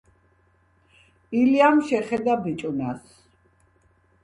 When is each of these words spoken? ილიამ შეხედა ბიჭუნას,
ილიამ 1.41 1.77
შეხედა 1.91 2.37
ბიჭუნას, 2.49 3.15